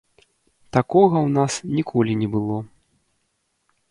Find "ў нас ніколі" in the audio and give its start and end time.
1.27-2.13